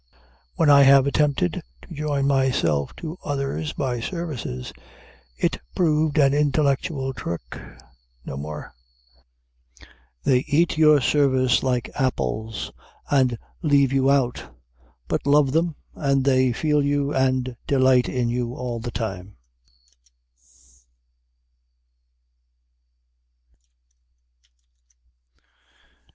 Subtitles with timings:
[0.55, 4.73] When I have attempted to join myself to others by services,
[5.37, 7.59] it proved an intellectual trick,
[8.25, 8.73] no more.
[10.23, 12.71] They eat your service like apples,
[13.11, 14.43] and leave you out.
[15.07, 19.35] But love them, and they feel you, and delight in you all the time.